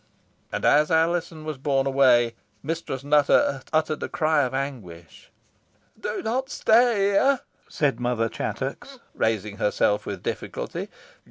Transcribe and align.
And 0.51 0.65
as 0.65 0.89
Alizon 0.89 1.45
was 1.45 1.59
borne 1.59 1.85
away, 1.85 2.33
Mistress 2.63 3.03
Nutter 3.03 3.61
uttered 3.71 4.01
a 4.01 4.09
cry 4.09 4.41
of 4.41 4.51
anguish. 4.51 5.29
"Do 5.99 6.23
not 6.23 6.49
stay 6.49 7.11
here," 7.11 7.41
said 7.69 7.99
Mother 7.99 8.27
Chattox, 8.27 8.97
raising 9.13 9.57
herself 9.57 10.07
with 10.07 10.23
difficulty. 10.23 10.89